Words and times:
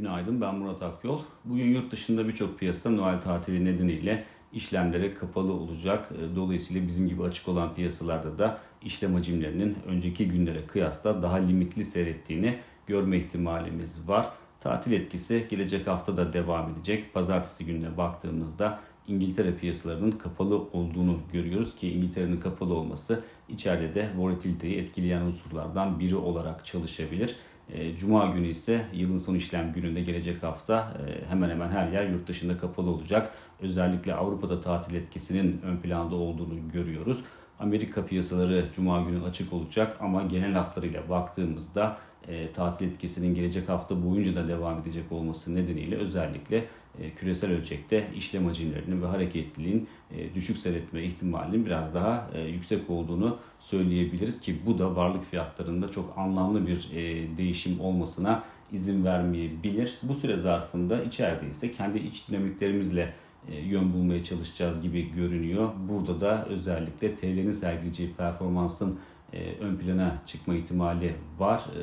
Günaydın 0.00 0.40
ben 0.40 0.54
Murat 0.54 0.82
Akyol. 0.82 1.20
Bugün 1.44 1.64
yurt 1.64 1.92
dışında 1.92 2.28
birçok 2.28 2.58
piyasa 2.58 2.90
Noel 2.90 3.20
tatili 3.20 3.64
nedeniyle 3.64 4.24
işlemlere 4.52 5.14
kapalı 5.14 5.52
olacak. 5.52 6.08
Ee, 6.12 6.36
dolayısıyla 6.36 6.86
bizim 6.86 7.08
gibi 7.08 7.22
açık 7.22 7.48
olan 7.48 7.74
piyasalarda 7.74 8.38
da 8.38 8.58
işlem 8.82 9.14
hacimlerinin 9.14 9.76
önceki 9.86 10.28
günlere 10.28 10.66
kıyasla 10.66 11.22
daha 11.22 11.36
limitli 11.36 11.84
seyrettiğini 11.84 12.58
görme 12.86 13.18
ihtimalimiz 13.18 14.08
var. 14.08 14.28
Tatil 14.60 14.92
etkisi 14.92 15.46
gelecek 15.50 15.86
hafta 15.86 16.16
da 16.16 16.32
devam 16.32 16.70
edecek. 16.70 17.14
Pazartesi 17.14 17.66
gününe 17.66 17.96
baktığımızda 17.96 18.80
İngiltere 19.08 19.54
piyasalarının 19.54 20.10
kapalı 20.10 20.56
olduğunu 20.56 21.18
görüyoruz 21.32 21.74
ki 21.74 21.92
İngiltere'nin 21.92 22.40
kapalı 22.40 22.74
olması 22.74 23.24
içeride 23.48 23.94
de 23.94 24.10
volatiliteyi 24.16 24.76
etkileyen 24.76 25.20
unsurlardan 25.20 26.00
biri 26.00 26.16
olarak 26.16 26.64
çalışabilir. 26.64 27.36
E, 27.74 27.96
Cuma 27.96 28.26
günü 28.26 28.48
ise 28.48 28.86
yılın 28.92 29.18
son 29.18 29.34
işlem 29.34 29.72
gününde 29.72 30.00
gelecek 30.00 30.42
hafta 30.42 30.96
e, 31.08 31.28
hemen 31.28 31.50
hemen 31.50 31.68
her 31.68 31.92
yer 31.92 32.08
yurt 32.08 32.28
dışında 32.28 32.58
kapalı 32.58 32.90
olacak. 32.90 33.34
Özellikle 33.60 34.14
Avrupa'da 34.14 34.60
tatil 34.60 34.94
etkisinin 34.94 35.60
ön 35.64 35.76
planda 35.76 36.14
olduğunu 36.14 36.68
görüyoruz. 36.72 37.24
Amerika 37.60 38.06
piyasaları 38.06 38.68
Cuma 38.76 39.00
günü 39.00 39.24
açık 39.24 39.52
olacak 39.52 39.96
ama 40.00 40.22
genel 40.22 40.52
hatlarıyla 40.52 41.08
baktığımızda 41.08 41.98
e, 42.28 42.52
tatil 42.52 42.88
etkisinin 42.88 43.34
gelecek 43.34 43.68
hafta 43.68 44.04
boyunca 44.04 44.34
da 44.34 44.48
devam 44.48 44.80
edecek 44.80 45.12
olması 45.12 45.54
nedeniyle 45.54 45.96
özellikle 45.96 46.64
e, 46.98 47.10
küresel 47.10 47.52
ölçekte 47.52 48.08
işlem 48.16 48.46
hacimlerinin 48.46 49.02
ve 49.02 49.06
hareketliliğin 49.06 49.88
e, 50.10 50.34
düşük 50.34 50.58
seyretme 50.58 51.02
ihtimalinin 51.02 51.66
biraz 51.66 51.94
daha 51.94 52.30
e, 52.34 52.40
yüksek 52.40 52.90
olduğunu 52.90 53.38
söyleyebiliriz 53.58 54.40
ki 54.40 54.56
bu 54.66 54.78
da 54.78 54.96
varlık 54.96 55.30
fiyatlarında 55.30 55.90
çok 55.90 56.18
anlamlı 56.18 56.66
bir 56.66 56.90
e, 56.94 57.36
değişim 57.36 57.80
olmasına 57.80 58.42
izin 58.72 59.04
vermeyebilir. 59.04 59.98
Bu 60.02 60.14
süre 60.14 60.36
zarfında 60.36 61.02
içeride 61.02 61.50
ise 61.50 61.72
kendi 61.72 61.98
iç 61.98 62.28
dinamiklerimizle 62.28 63.14
yön 63.48 63.92
bulmaya 63.92 64.24
çalışacağız 64.24 64.80
gibi 64.80 65.12
görünüyor. 65.12 65.70
Burada 65.88 66.20
da 66.20 66.44
özellikle 66.44 67.16
TL'nin 67.16 67.52
sergileyeceği 67.52 68.14
performansın 68.14 68.98
e, 69.32 69.54
ön 69.54 69.76
plana 69.76 70.22
çıkma 70.26 70.54
ihtimali 70.54 71.16
var. 71.38 71.58
E, 71.58 71.82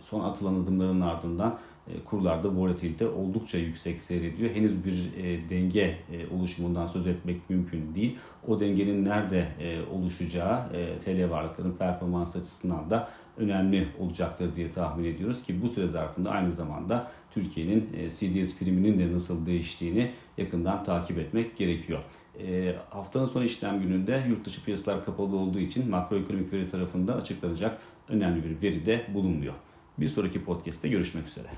son 0.00 0.20
atılan 0.20 0.54
adımların 0.54 1.00
ardından 1.00 1.58
kurlarda 2.04 2.54
volatilite 2.54 3.08
oldukça 3.08 3.58
yüksek 3.58 4.00
seyrediyor. 4.00 4.50
Henüz 4.50 4.84
bir 4.84 5.12
denge 5.50 5.98
oluşumundan 6.34 6.86
söz 6.86 7.06
etmek 7.06 7.50
mümkün 7.50 7.94
değil. 7.94 8.16
O 8.48 8.60
dengenin 8.60 9.04
nerede 9.04 9.48
oluşacağı 9.92 10.68
TL 11.04 11.30
varlıkların 11.30 11.72
performans 11.72 12.36
açısından 12.36 12.90
da 12.90 13.08
önemli 13.36 13.88
olacaktır 13.98 14.56
diye 14.56 14.70
tahmin 14.70 15.04
ediyoruz 15.04 15.42
ki 15.42 15.62
bu 15.62 15.68
süre 15.68 15.88
zarfında 15.88 16.30
aynı 16.30 16.52
zamanda 16.52 17.10
Türkiye'nin 17.30 17.90
e, 17.96 18.10
CDS 18.10 18.58
priminin 18.58 18.98
de 18.98 19.12
nasıl 19.12 19.46
değiştiğini 19.46 20.10
yakından 20.38 20.84
takip 20.84 21.18
etmek 21.18 21.56
gerekiyor. 21.56 22.00
E, 22.40 22.74
haftanın 22.90 23.26
son 23.26 23.42
işlem 23.42 23.80
gününde 23.80 24.24
yurt 24.28 24.44
dışı 24.44 24.64
piyasalar 24.64 25.04
kapalı 25.04 25.36
olduğu 25.36 25.58
için 25.58 25.90
makroekonomik 25.90 26.52
veri 26.52 26.68
tarafında 26.68 27.14
açıklanacak 27.14 27.78
önemli 28.08 28.44
bir 28.44 28.62
veri 28.62 28.86
de 28.86 29.06
bulunmuyor. 29.14 29.54
Bir 29.98 30.08
sonraki 30.08 30.44
podcast'te 30.44 30.88
görüşmek 30.88 31.28
üzere. 31.28 31.48